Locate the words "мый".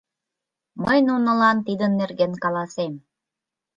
0.83-0.99